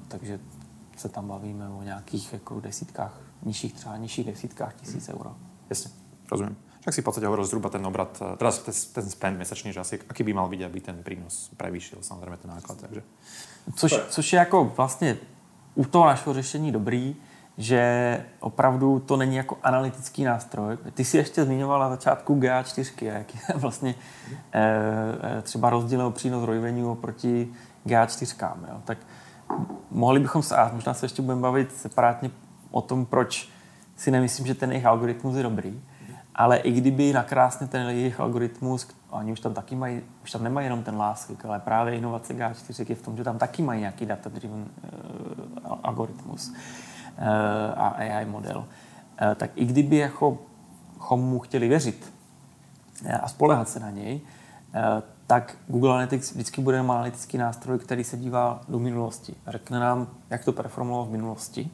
[0.07, 0.39] takže
[0.95, 5.35] se tam bavíme o nějakých jako desítkách, nižších třeba nižších desítkách tisíc euro.
[5.69, 5.91] Jasně,
[6.31, 6.57] rozumím.
[6.85, 8.51] Však si v podstate hovoril zhruba ten obrat, eh, teda
[8.93, 12.51] ten spend mesačný, že asi aký by mal byť, aby ten prínos prevýšil samozřejmě ten
[12.51, 12.77] náklad.
[12.81, 13.03] Takže...
[13.75, 15.17] Což, což je jako vlastně
[15.75, 17.15] u toho našeho řešení dobrý,
[17.57, 20.77] že opravdu to není jako analytický nástroj.
[20.93, 23.95] Ty si ještě zmiňoval na začátku GA4, jak je vlastně
[24.53, 27.53] e, třeba rozdíl přínos Royvenue oproti
[27.85, 28.57] GA4.
[28.69, 28.81] Jo.
[28.85, 28.97] Tak
[29.91, 32.31] mohli bychom se, a možná se ještě budeme bavit separátně
[32.71, 33.49] o tom, proč
[33.95, 35.81] si nemyslím, že ten jejich algoritmus je dobrý,
[36.35, 40.65] ale i kdyby nakrásně ten jejich algoritmus, oni už tam taky mají, už tam nemají
[40.65, 44.05] jenom ten lásky, ale právě inovace G4 je v tom, že tam taky mají nějaký
[44.05, 46.53] data-driven uh, algoritmus.
[47.17, 48.67] Eh, a AI model,
[49.21, 50.39] eh, tak i kdyby jako
[51.15, 52.13] mu chtěli věřit
[53.21, 54.21] a spolehat se na něj,
[55.27, 59.35] tak Google Analytics vždycky bude analytický nástroj, který se dívá do minulosti.
[59.47, 61.69] Řekne nám, jak to performovalo v minulosti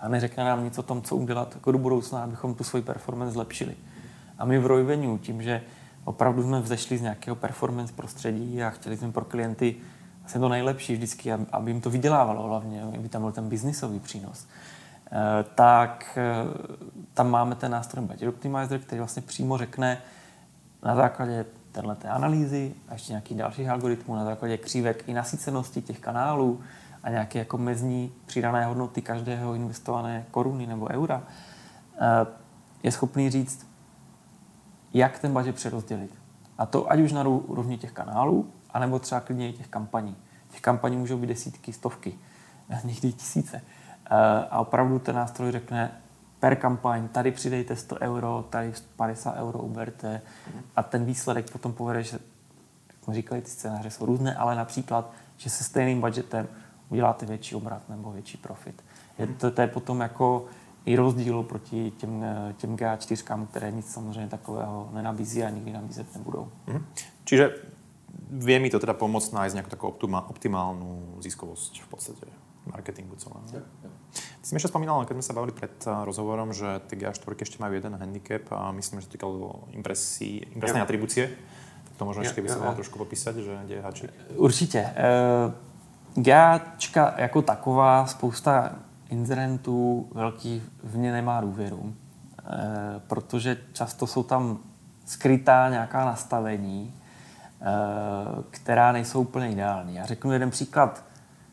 [0.00, 3.32] a neřekne nám nic o tom, co udělat jako do budoucna, abychom tu svoji performance
[3.32, 3.76] zlepšili.
[4.38, 5.62] A my v Royvenue, tím, že
[6.04, 9.76] opravdu jsme vzešli z nějakého performance prostředí a chtěli jsme pro klienty
[10.20, 14.46] vlastně to nejlepší vždycky, aby jim to vydělávalo hlavně, aby tam byl ten biznisový přínos,
[15.12, 16.22] Eh, tak eh,
[17.14, 19.98] tam máme ten nástroj Budget Optimizer, který vlastně přímo řekne
[20.82, 26.00] na základě téhle analýzy a ještě nějakých dalších algoritmů, na základě křívek i nasycenosti těch
[26.00, 26.60] kanálů
[27.02, 31.22] a nějaké jako mezní přidané hodnoty každého investované koruny nebo eura,
[31.94, 32.26] eh,
[32.82, 33.66] je schopný říct,
[34.94, 36.14] jak ten budget přerozdělit.
[36.58, 40.16] A to ať už na úrovni těch kanálů, anebo třeba klidně i těch kampaní.
[40.50, 42.18] Těch kampaní můžou být desítky, stovky,
[42.84, 43.56] někdy tisíce.
[43.56, 46.01] Eh, a opravdu ten nástroj řekne
[46.42, 50.22] per kampaň, tady přidejte 100 euro, tady 50 euro uberte
[50.76, 52.18] a ten výsledek potom povede, že
[52.88, 56.48] jak jsme říkali, ty scénáře jsou různé, ale například, že se stejným budgetem
[56.88, 58.84] uděláte větší obrat nebo větší profit.
[59.18, 60.46] Je to, to je potom jako
[60.84, 62.24] i rozdíl proti těm,
[62.56, 66.48] těm GA4, které nic samozřejmě takového nenabízí a nikdy nabízet nebudou.
[66.66, 66.86] Mm.
[67.24, 67.50] Čiže
[68.30, 72.26] vie mi to teda pomoct nájsť nejakú takú optimálnu ziskovosť v podstate
[72.66, 73.42] marketingu celého.
[73.52, 73.90] Ja, ja.
[74.12, 77.32] Ty si mi ešte spomínal, keď sme sa bavili pred eh, rozhovorom, že tie GA4
[77.42, 80.86] ešte majú jeden handicap a myslím, že to týkalo impresí, impresnej ja.
[80.86, 81.24] atribúcie.
[81.84, 84.10] Tak to možno ještě by se mohla trošku popísat, že kde je hačík.
[84.36, 84.80] Určitě.
[84.82, 88.72] Uh, GAčka jako taková, spousta
[89.08, 94.58] inzerentů velkých v ně nemá důvěru, e, protože často jsou tam
[95.06, 96.94] skrytá nějaká nastavení,
[98.50, 99.94] která nejsou úplně ideální.
[99.94, 101.04] Já řeknu jeden příklad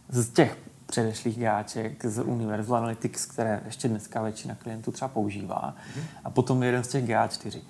[0.10, 0.58] z těch
[0.90, 5.76] předešlých gáček z Universal Analytics, které ještě dneska většina klientů třeba používá.
[5.76, 6.04] Mm-hmm.
[6.24, 7.62] A potom jeden z těch GA4.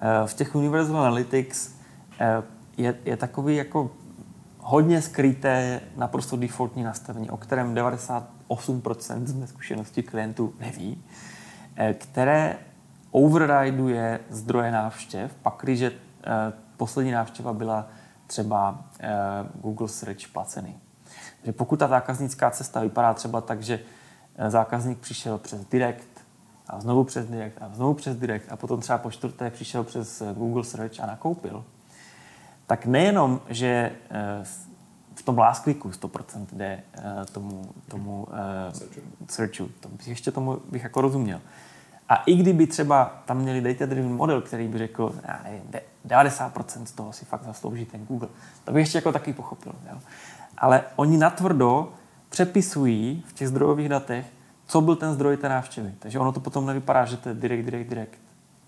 [0.00, 1.74] Eh, v těch Universal Analytics
[2.20, 2.42] eh,
[2.76, 3.90] je, je takový jako
[4.58, 11.04] hodně skryté, naprosto defaultní nastavení, o kterém 98% z zkušeností klientů neví,
[11.76, 12.56] eh, které
[13.10, 15.92] overriduje zdroje návštěv, pakliže
[16.76, 17.88] poslední návštěva byla
[18.26, 18.84] třeba
[19.62, 20.80] Google Search placený.
[21.40, 23.80] Takže pokud ta zákaznická cesta vypadá třeba tak, že
[24.48, 26.08] zákazník přišel přes Direct
[26.68, 30.22] a znovu přes Direct a znovu přes Direct a potom třeba po čtvrté přišel přes
[30.34, 31.64] Google Search a nakoupil,
[32.66, 34.44] tak nejenom, že eh,
[35.14, 38.36] v tom last clicku 100% jde eh, tomu, tomu uh,
[39.28, 41.40] searchu, to bych ještě tomu bych jako rozuměl.
[42.08, 45.62] A i kdyby třeba tam měli data-driven model, který by řekl, já nevím,
[46.06, 48.28] 90% z toho si fakt zaslouží ten Google,
[48.64, 49.72] to bych ještě jako taky pochopil.
[49.90, 49.98] Jo?
[50.58, 51.92] Ale oni natvrdo
[52.28, 54.26] přepisují v těch zdrojových datech,
[54.66, 55.94] co byl ten zdroj té návštěvy.
[55.98, 58.18] Takže ono to potom nevypadá, že to je direct, direct, direct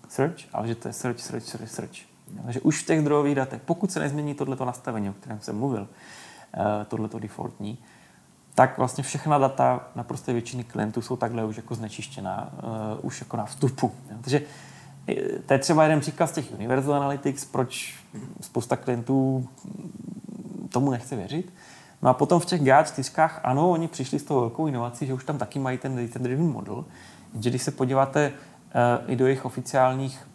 [0.09, 1.97] search, ale že to je search, search, search, search.
[2.45, 5.87] Takže už v těch zdrojových datech, pokud se nezmění tohleto nastavení, o kterém jsem mluvil,
[6.53, 7.77] eh, tohleto defaultní,
[8.55, 13.19] tak vlastně všechna data na prosté většiny klientů jsou takhle už jako znečištěná, uh, už
[13.21, 13.91] jako na vstupu.
[14.21, 14.41] Takže
[15.07, 17.99] eh, to je třeba jeden příklad z těch Universal Analytics, proč
[18.41, 19.47] spousta klientů
[20.69, 21.53] tomu nechce věřit.
[22.01, 25.23] No a potom v těch GA4, ano, oni přišli s tou velkou inovací, že už
[25.23, 26.85] tam taky mají ten data-driven model,
[27.39, 30.27] že když se podíváte uh, i do jejich oficiálních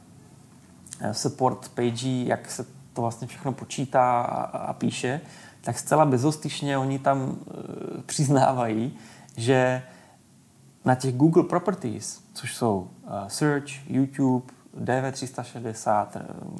[1.00, 5.20] Eh, support page, jak se to vlastně všechno počítá a, a píše,
[5.60, 7.36] tak zcela bezostyšně oni tam
[7.98, 8.98] e, přiznávají,
[9.36, 9.82] že
[10.84, 14.46] na těch Google Properties, což jsou e, Search, YouTube,
[14.80, 16.06] DV360,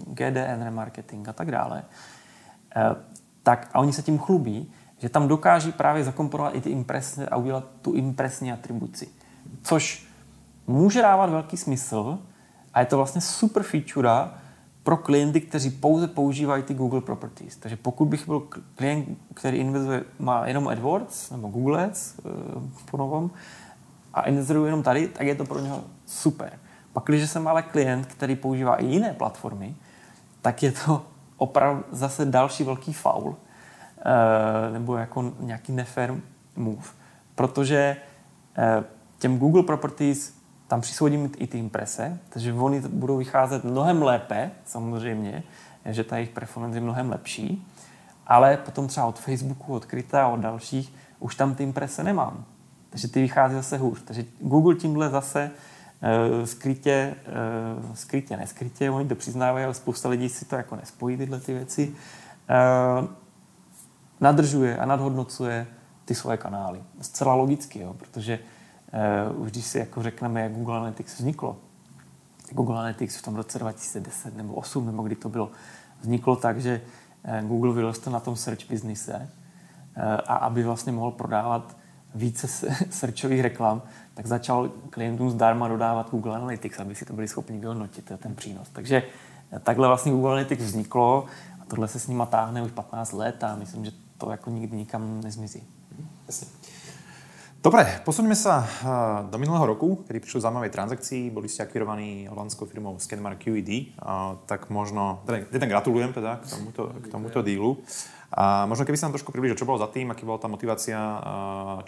[0.07, 1.85] GDN remarketing a tak dále,
[2.77, 2.97] e,
[3.42, 7.37] tak a oni se tím chlubí, že tam dokáží právě zakomponovat i ty impresně a
[7.37, 9.09] udělat tu impresní atribuci.
[9.63, 10.07] Což
[10.67, 12.19] může dávat velký smysl,
[12.75, 14.11] a je to vlastně super feature
[14.83, 17.57] pro klienty, kteří pouze používají ty Google Properties.
[17.57, 22.23] Takže pokud bych byl klient, který investuje, má jenom AdWords nebo Google Ads eh,
[22.91, 23.31] po novom
[24.15, 26.59] a investuje jenom tady, tak je to pro něho super.
[26.93, 29.75] Pak, když jsem ale klient, který používá i jiné platformy,
[30.43, 31.07] tak je to
[31.37, 33.37] opravdu zase další velký faul
[34.73, 36.14] nebo jako nějaký nefair
[36.57, 36.87] move,
[37.35, 37.97] protože
[38.59, 38.85] eh,
[39.19, 40.37] těm Google Properties
[40.69, 45.42] tam přisvodím i ty imprese, takže oni budou vycházet mnohem lépe, samozřejmě,
[45.85, 47.66] že ta jejich performance je mnohem lepší,
[48.27, 52.45] ale potom třeba od Facebooku, od Kryta od dalších už tam ty imprese nemám.
[52.90, 54.03] Takže ty vychází zase hůř.
[54.05, 55.51] Takže Google tímhle zase
[56.40, 57.14] uh, skrytě,
[57.88, 61.55] uh, skrytě, neskrytě, oni to přiznávají, ale spousta lidí si to jako nespojí tyhle ty
[61.55, 61.95] věci,
[63.01, 63.09] uh,
[64.21, 65.67] nadržuje a nadhodnocuje
[66.05, 66.83] ty svoje kanály.
[67.01, 68.39] Zcela logicky, jo, protože
[69.35, 71.57] uh, už když si jako řekneme, jak Google Analytics vzniklo,
[72.53, 75.51] Google Analytics v tom roce 2010 nebo 8, nebo kdy to bylo,
[76.01, 76.81] vzniklo tak, že
[77.25, 79.29] eh, Google vyrostl na tom search biznise
[79.97, 81.77] eh, a aby vlastně mohl prodávat
[82.15, 82.49] více
[82.91, 83.83] searchových reklam,
[84.15, 88.69] tak začal klientům zdarma dodávat Google Analytics, aby si to byli schopni vyhodnotit, ten přínos.
[88.69, 89.03] Takže
[89.63, 91.27] takhle vlastně Google Analytics vzniklo
[91.63, 94.77] a tohle se s nima táhne už 15 let a myslím, že to jako nikdy
[94.77, 95.63] nikam nezmizí.
[96.27, 96.49] Jasně.
[97.67, 98.87] Dobre, posuňme sa eh,
[99.27, 103.99] do minulého roku, kedy prišli zaujímavé transakcii, boli ste akvirovaní holandskou firmou Scanmark QED,
[104.47, 107.83] tak možno, teda, teda gratulujem teda k tomuto, k tomuto dílu.
[108.31, 110.95] A možno keby sa nám trošku približil, čo bolo za tým, aký bola tá motivácia,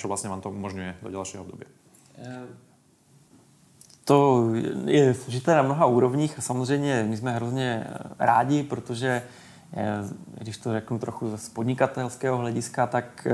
[0.02, 1.70] čo vlastne vám to umožňuje do ďalšieho obdobia.
[4.06, 4.50] To
[4.86, 7.86] je složité na mnoha úrovních a samozřejmě my jsme hrozně
[8.18, 9.22] rádi, protože
[10.38, 13.26] když to řeknu trochu z podnikatelského hlediska, tak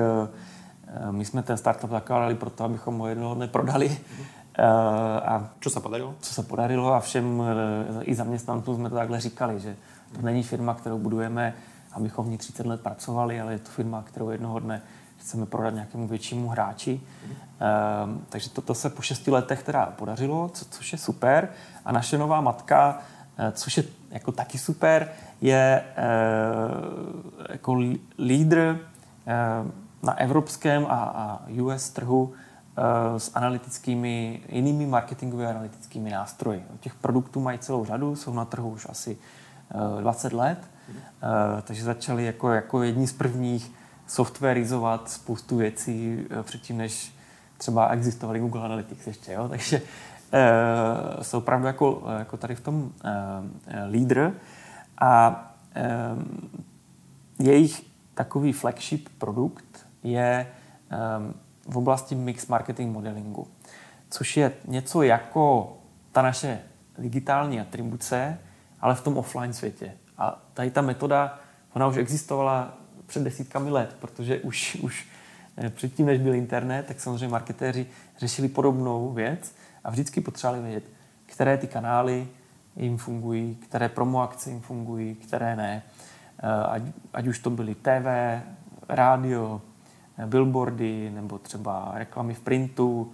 [0.86, 3.98] Eh, my jsme ten startup zakládali proto, abychom ho jednoho dne prodali.
[4.58, 4.64] Eh,
[5.20, 6.14] a co se podarilo?
[6.20, 7.42] Co se podarilo a všem
[8.00, 9.76] eh, i zaměstnancům jsme to takhle říkali, že
[10.12, 11.54] to není firma, kterou budujeme,
[11.92, 14.82] abychom v ní 30 let pracovali, ale je to firma, kterou jednoho dne
[15.16, 17.00] chceme prodat nějakému většímu hráči.
[17.26, 18.24] Mm.
[18.28, 21.48] takže toto to se po šesti letech teda podařilo, co, což je super.
[21.84, 22.98] A naše nová matka,
[23.52, 25.08] což je jako taky super,
[25.40, 25.84] je
[27.48, 27.74] jako
[28.18, 28.78] lídr
[30.02, 32.34] na evropském a, a US trhu
[33.18, 36.64] s analytickými, jinými marketingovými analytickými nástroji.
[36.80, 39.18] Těch produktů mají celou řadu, jsou na trhu už asi
[39.74, 40.58] uh, eh, 20 let,
[41.62, 43.72] takže začali jako, jako jedni z prvních
[44.06, 47.14] softwarizovat spoustu věcí předtím, než
[47.58, 49.32] třeba existovaly Google Analytics ještě.
[49.32, 49.48] Jo?
[49.48, 49.82] Takže
[51.22, 52.90] jsou opravdu jako, jako tady v tom uh,
[53.90, 54.32] lídr
[54.98, 55.40] a
[57.38, 57.82] jejich
[58.14, 60.46] takový flagship produkt je
[61.68, 63.46] v oblasti mix marketing modelingu,
[64.10, 65.76] což je něco jako
[66.12, 66.60] ta naše
[66.98, 68.38] digitální atribuce,
[68.80, 69.92] ale v tom offline světě.
[70.18, 71.38] A tady ta metoda,
[71.72, 75.08] ona už existovala před desítkami let, protože už, už
[75.56, 77.86] eh, předtím, než byl internet, tak samozřejmě marketéři
[78.18, 80.84] řešili podobnou věc a vždycky potřebovali vědět,
[81.26, 82.28] které ty kanály
[82.76, 85.82] jim fungují, které promo akce jim fungují, které ne.
[86.38, 88.06] Eh, ať, ať už to byly TV,
[88.88, 89.60] rádio,
[90.26, 93.12] billboardy, nebo třeba reklamy v printu,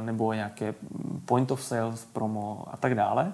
[0.00, 0.74] nebo nějaké
[1.24, 3.32] point of sales, promo a tak dále.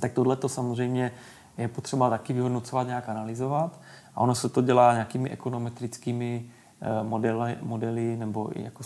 [0.00, 1.12] Tak tohle to samozřejmě
[1.58, 3.80] je potřeba taky vyhodnocovat, nějak analyzovat.
[4.14, 6.44] A ono se to dělá nějakými ekonometrickými
[6.80, 8.82] eh, modely, modely nebo i jako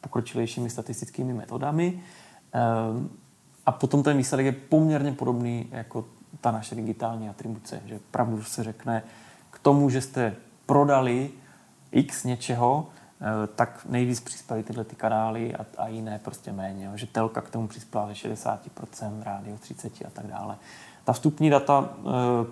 [0.00, 2.02] pokročilejšími statistickými metodami.
[2.54, 2.58] Eh,
[3.66, 6.04] a potom ten výsledek je poměrně podobný jako
[6.40, 9.02] ta naše digitální atribuce, že pravdu se řekne
[9.50, 11.30] k tomu, že jste prodali
[11.92, 12.86] x něčeho,
[13.20, 16.90] eh, tak nejvíc přispěly tyhle ty kanály a, a jiné prostě méně.
[16.94, 20.56] Že telka k tomu přispěla ve 60%, rádio 30% a tak dále.
[21.08, 22.04] Ta vstupní data e,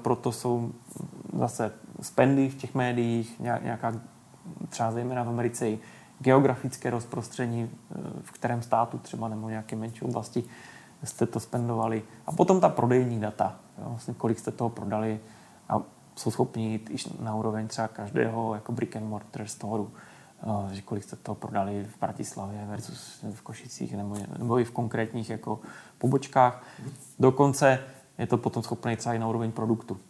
[0.02, 0.72] proto jsou
[1.38, 4.00] zase spendy v těch médiích, nějaká
[4.68, 5.68] třeba zejména v Americe
[6.18, 7.68] geografické rozprostření, e,
[8.22, 10.44] v kterém státu třeba nebo nějaké menší oblasti
[11.04, 12.02] jste to spendovali.
[12.26, 15.20] A potom ta prodejní data, jo, vlastně kolik jste toho prodali
[15.68, 15.82] a
[16.16, 19.84] jsou schopni jít i na úroveň třeba každého jako brick and mortar store,
[20.70, 24.70] e, že kolik jste toho prodali v Bratislavě versus v Košicích nebo, nebo i v
[24.70, 25.60] konkrétních jako
[25.98, 26.64] pobočkách.
[27.18, 27.80] Dokonce
[28.18, 30.00] je to potom schopné třeba i na úroveň produktu.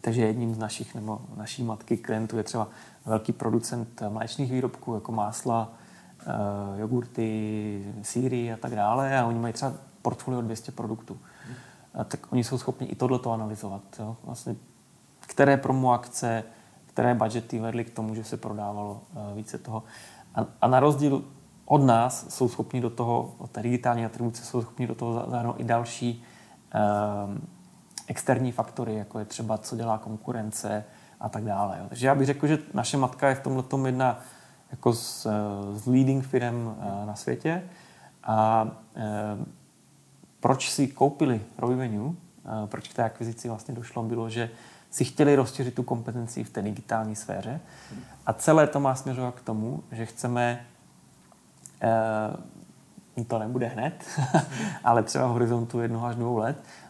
[0.00, 2.68] Takže jedním z našich nebo naší matky klientů je třeba
[3.06, 5.72] velký producent mléčných výrobků, jako másla,
[6.20, 11.18] eh, jogurty, síry a tak dále a oni mají třeba portfolio 200 produktů.
[11.94, 13.82] A tak oni jsou schopni i tohleto analyzovat.
[13.98, 14.16] Jo?
[14.24, 14.56] Vlastně,
[15.20, 16.44] které promo akce,
[16.86, 19.82] které budgety vedly k tomu, že se prodávalo eh, více toho.
[20.34, 21.24] A, a na rozdíl
[21.64, 25.60] od nás jsou schopni do toho, od té digitální atribuce, jsou schopni do toho zahrnout
[25.60, 26.24] i další
[26.70, 27.40] Ehm,
[28.10, 30.84] externí faktory, jako je třeba, co dělá konkurence
[31.20, 31.76] a tak dále.
[31.78, 31.84] Jo.
[31.88, 34.20] Takže já bych řekl, že naše matka je v tomhle tom jedna
[34.70, 35.26] jako z,
[35.72, 37.62] z leading firm eh, na světě.
[38.24, 39.02] A e,
[40.40, 44.50] proč si koupili Revenue, e, proč k té akvizici vlastně došlo, bylo, že
[44.90, 47.60] si chtěli rozšířit tu kompetenci v té digitální sféře.
[48.26, 50.66] A celé to má směřovat k tomu, že chceme
[51.82, 54.04] e, to nebude hned,
[54.84, 56.89] ale třeba v horizontu jednoho až dvou let, eh,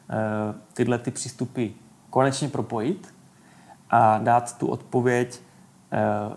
[0.74, 1.66] tyhle ty přístupy
[2.10, 3.14] konečně propojit
[3.90, 5.40] a dát tu odpověď,
[5.92, 6.36] eh,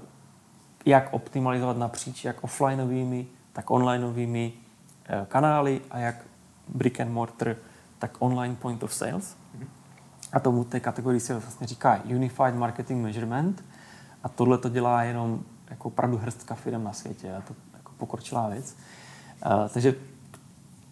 [0.85, 4.53] jak optimalizovat napříč jak offlineovými, tak onlineovými
[5.05, 6.15] eh, kanály a jak
[6.67, 7.55] brick and mortar,
[7.99, 9.35] tak online point of sales.
[10.33, 13.63] A tomu té kategorii se vlastně říká Unified Marketing Measurement
[14.23, 17.35] a tohle to dělá jenom jako opravdu hrstka firm na světě.
[17.35, 18.75] A to jako pokročilá věc.
[19.45, 19.95] Uh, takže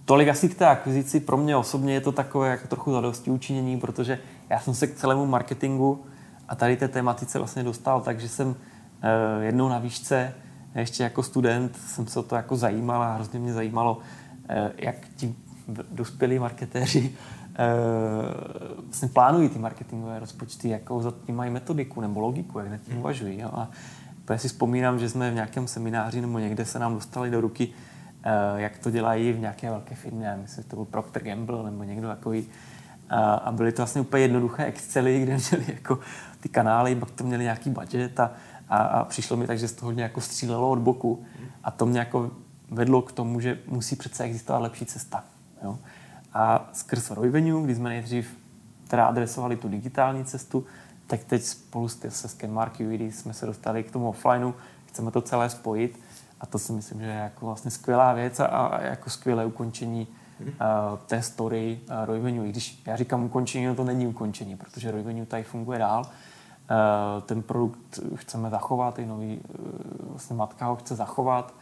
[0.05, 1.19] tolik asi k té akvizici.
[1.19, 4.95] Pro mě osobně je to takové jako trochu zadosti učinění, protože já jsem se k
[4.95, 6.03] celému marketingu
[6.47, 8.55] a tady té tematice vlastně dostal, takže jsem uh,
[9.41, 10.33] jednou na výšce,
[10.75, 14.01] ještě jako student, jsem se o to jako zajímal a hrozně mě zajímalo, uh,
[14.77, 15.35] jak ti
[15.91, 22.59] dospělí marketéři uh, vlastně plánují ty marketingové rozpočty, jakou za tím mají metodiku nebo logiku,
[22.59, 23.39] jak nad tím uvažují.
[23.39, 23.49] Jo?
[23.53, 23.69] A
[24.29, 27.69] já si vzpomínám, že jsme v nějakém semináři nebo někde se nám dostali do ruky
[27.69, 27.90] Eh,
[28.55, 32.07] jak to dělají v nějaké velké firmě, myslím, že to byl Procter Gamble nebo někdo
[32.07, 32.47] takový.
[33.43, 35.99] A byly to vlastně úplně jednoduché Excely, kde měli jako
[36.39, 38.31] ty kanály, pak to měli nějaký budget a,
[38.69, 41.23] a, a přišlo mi tak, že z toho hodně jako střílelo od boku.
[41.63, 42.31] A to mě jako
[42.69, 45.23] vedlo k tomu, že musí přece existovat lepší cesta.
[45.63, 45.79] Jo?
[46.33, 48.37] A skrz Revenue, kdy jsme nejdřív
[48.87, 50.65] teda adresovali tu digitální cestu,
[51.07, 54.53] tak teď spolu se Scanmark UID jsme se dostali k tomu offlineu,
[54.85, 55.99] chceme to celé spojit
[56.41, 60.07] a to si myslím, že je jako vlastně skvělá věc a, a jako skvělé ukončení
[60.39, 60.47] uh,
[61.05, 62.47] té story uh, Revenue.
[62.47, 66.01] I když já říkám ukončení, no to není ukončení, protože Revenue tady funguje dál.
[66.01, 71.53] Uh, ten produkt chceme zachovat, i nový uh, vlastně matka ho chce zachovat.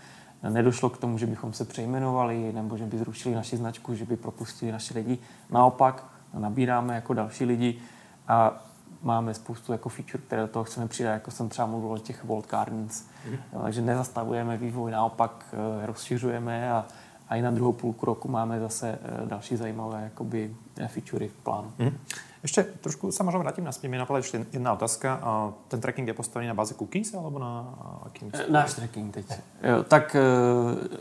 [0.49, 4.15] Nedošlo k tomu, že bychom se přejmenovali nebo že by zrušili naši značku, že by
[4.15, 5.17] propustili naši lidi.
[5.49, 7.79] Naopak nabíráme jako další lidi
[8.27, 8.63] a
[9.01, 12.24] máme spoustu jako feature, které do toho chceme přidat, jako jsem třeba mluvil o těch
[12.24, 13.03] World Gardens.
[13.28, 13.38] Mm.
[13.53, 16.86] Jo, takže nezastavujeme vývoj, naopak uh, rozšiřujeme a,
[17.30, 21.34] a i na druhou půlku roku máme zase uh, další zajímavé jakoby, eh, featurey v
[21.34, 21.71] plánu.
[21.78, 21.97] Mm.
[22.43, 25.21] Ještě trošku se možná vrátím na Mě napadla ještě jedna otázka.
[25.67, 29.32] Ten tracking je postavený na bázi cookies alebo na jakým Náš tracking teď.
[29.63, 30.15] Jo, tak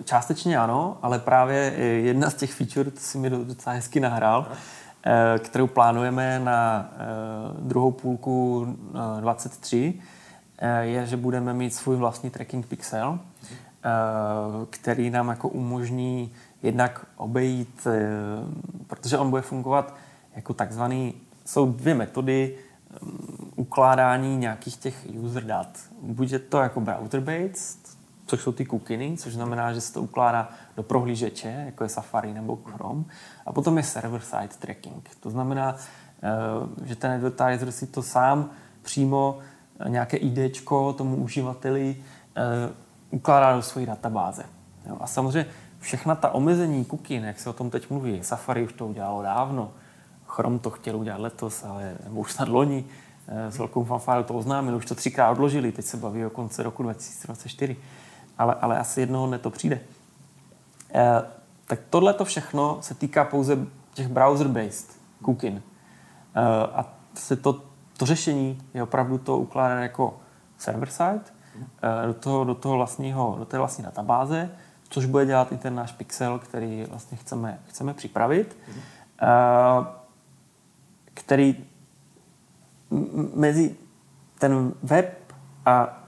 [0.04, 4.56] částečně ano, ale právě jedna z těch feature, to si mi docela hezky nahrál, Eh,
[5.38, 6.96] kterou plánujeme na eh,
[7.58, 8.66] druhou půlku
[9.20, 9.94] 23,
[10.58, 13.18] eh, je, že budeme mít svůj vlastní tracking pixel,
[14.70, 16.32] který nám jako umožní
[16.62, 17.86] jednak obejít,
[18.86, 19.94] protože on bude fungovat
[20.36, 22.54] jako takzvaný, jsou dvě metody
[23.56, 25.78] ukládání nějakých těch user dat.
[26.02, 27.97] Buď je to jako browser-based,
[28.28, 32.32] což jsou ty kukiny, což znamená, že se to ukládá do prohlížeče, jako je Safari
[32.32, 33.04] nebo Chrome.
[33.46, 35.10] A potom je server-side tracking.
[35.20, 35.76] To znamená,
[36.22, 38.50] eh, že ten advertiser si to sám
[38.82, 39.38] přímo
[39.80, 40.64] eh, nějaké ID
[40.96, 41.96] tomu uživateli
[42.36, 42.42] eh,
[43.10, 44.44] ukládá do své databáze.
[45.00, 48.86] A samozřejmě všechna ta omezení kukin, jak se o tom teď mluví, Safari už to
[48.86, 49.72] udělalo dávno,
[50.26, 52.84] Chrome to chtěl udělat letos, ale nebo už snad loni,
[53.48, 56.82] s velkou fanfárou to oznámili, už to třikrát odložili, teď se baví o konce roku
[56.82, 57.76] 2024
[58.38, 59.80] ale, ale asi jednoho dne to přijde.
[60.94, 61.22] E,
[61.66, 63.58] tak tohle to všechno se týká pouze
[63.94, 65.58] těch browser-based cooking.
[65.58, 65.62] E,
[66.66, 67.62] a se to,
[67.96, 70.20] to řešení je opravdu to ukládat jako
[70.58, 71.20] server-side
[71.82, 74.50] e, do, toho, do, toho vlastního, do té vlastní databáze,
[74.88, 78.56] což bude dělat i ten náš pixel, který vlastně chceme, chceme připravit,
[81.14, 81.56] který
[83.34, 83.76] mezi
[84.38, 85.34] ten web
[85.66, 86.07] a Eh,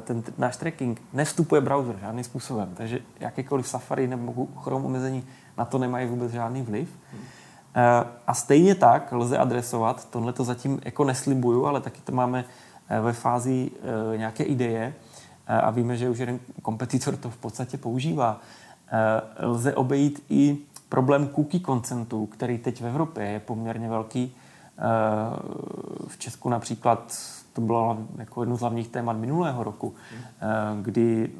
[0.00, 5.24] ten náš tracking nevstupuje browser žádným způsobem, takže jakýkoliv Safari nebo Chrome omezení
[5.58, 6.88] na to nemají vůbec žádný vliv.
[7.12, 7.22] Hmm.
[8.26, 12.44] A stejně tak lze adresovat, tohle to zatím jako neslibuju, ale taky to máme
[12.88, 13.70] eh, ve fázi
[14.16, 14.94] nějaké ideje
[15.46, 18.40] a víme, že už jeden kompetitor to v podstatě používá.
[19.38, 20.58] Lze obejít i
[20.88, 24.36] problém cookie koncentu, který teď v Evropě je poměrně velký.
[26.06, 27.18] V Česku například
[27.60, 30.82] to bylo jako jedno z hlavních témat minulého roku, hmm.
[30.82, 31.30] kdy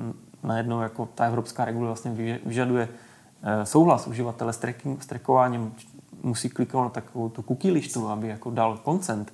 [0.42, 2.88] najednou jako ta evropská regulace vlastně vyžaduje
[3.42, 5.74] eh, souhlas uživatele s, tracking, s trackováním,
[6.22, 9.32] musí kliknout na takovou tu cookie listu, aby jako dal consent.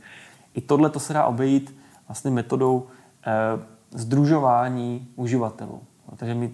[0.55, 1.77] I tohle to se dá obejít
[2.09, 2.87] vlastně metodou
[3.27, 3.33] eh,
[3.91, 5.81] združování uživatelů.
[6.17, 6.53] Takže mi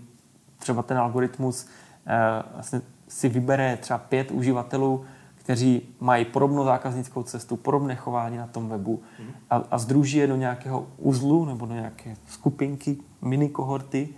[0.59, 1.67] třeba ten algoritmus
[2.07, 5.05] eh, vlastně si vybere třeba pět uživatelů,
[5.43, 9.03] kteří mají podobnou zákaznickou cestu, podobné chování na tom webu
[9.51, 14.09] a, a združí je do nějakého uzlu nebo do nějaké skupinky, mini kohorty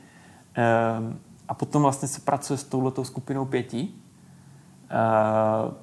[0.54, 1.18] ehm,
[1.48, 3.88] a potom vlastně se pracuje s touhletou skupinou pěti
[4.88, 5.74] ehm,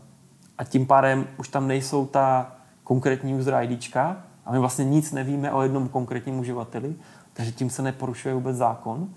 [0.57, 2.51] a tím pádem už tam nejsou ta
[2.83, 6.95] konkrétní user IDčka a my vlastně nic nevíme o jednom konkrétním uživateli,
[7.33, 9.09] takže tím se neporušuje vůbec zákon.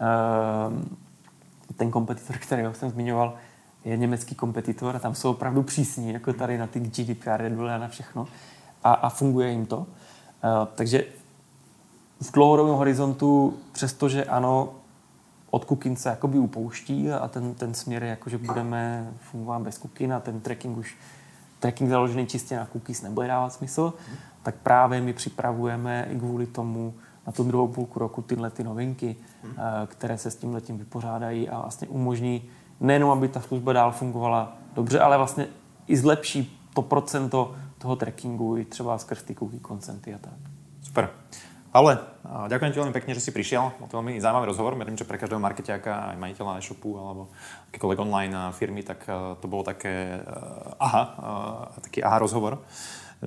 [0.00, 0.96] Ehm,
[1.76, 3.34] ten kompetitor, kterého jsem zmiňoval,
[3.86, 7.70] je německý kompetitor a tam jsou opravdu přísní, jako tady na ty GDPR, Red Bull
[7.70, 8.28] a na všechno.
[8.84, 9.78] A, a funguje jim to.
[9.78, 9.84] Uh,
[10.74, 11.04] takže
[12.20, 14.68] v dlouhodobém horizontu, přestože ano,
[15.50, 19.78] od cookin se jakoby upouští a ten, ten směr je jako, že budeme fungovat bez
[19.78, 20.96] cookin a ten tracking už
[21.60, 23.92] tracking založený čistě na cookies nebude dávat smysl,
[24.42, 26.94] tak právě my připravujeme i kvůli tomu
[27.26, 29.54] na tu druhou půlku roku tyhle ty novinky, hmm.
[29.86, 32.42] které se s tím letím vypořádají a vlastně umožní
[32.80, 35.46] nejenom, aby ta služba dál fungovala dobře, ale vlastně
[35.86, 40.38] i zlepší to procento toho trackingu i třeba skrz ty cookie koncenty a tak.
[40.82, 41.10] Super.
[41.72, 41.98] Ale
[42.48, 43.68] ďakujem ti veľmi pekne, že si prišiel.
[43.76, 44.72] Bol to veľmi zaujímavý rozhovor.
[44.80, 47.28] Verím, že pre každého marketiaka, aj majiteľa e-shopu alebo
[47.68, 49.04] akýkoľvek online firmy, tak
[49.40, 50.24] to bolo také
[50.80, 51.02] aha,
[51.84, 52.64] taký aha rozhovor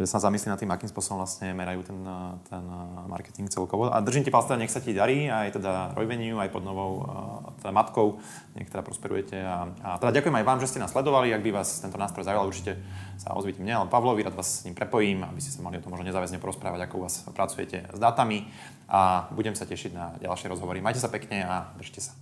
[0.05, 1.97] sa zamyslí nad tým, akým spôsobom vlastne merajú ten,
[2.45, 2.63] ten
[3.09, 3.89] marketing celkovo.
[3.89, 7.09] A držím ti palce, nech sa ti darí, aj teda Royvenue, aj pod novou
[7.57, 8.21] teda matkou,
[8.53, 9.41] nech teda prosperujete.
[9.41, 11.33] A, a teda ďakujem aj vám, že ste nás sledovali.
[11.33, 12.77] Ak by vás tento nástroj zaujal, určite
[13.17, 15.83] sa ozvíte mne, ale Pavlovi, rád vás s ním prepojím, aby ste sa mohli o
[15.83, 18.45] tom možno nezáväzne porozprávať, ako u vás pracujete s dátami.
[18.89, 20.81] A budem sa tešiť na ďalšie rozhovory.
[20.81, 22.18] Majte sa pekne a držte sa.